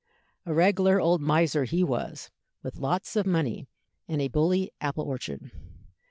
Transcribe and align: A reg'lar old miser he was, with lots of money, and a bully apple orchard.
A 0.47 0.51
reg'lar 0.51 0.99
old 0.99 1.21
miser 1.21 1.63
he 1.65 1.83
was, 1.83 2.31
with 2.63 2.79
lots 2.79 3.15
of 3.15 3.27
money, 3.27 3.67
and 4.07 4.19
a 4.19 4.29
bully 4.29 4.71
apple 4.81 5.03
orchard. 5.05 5.51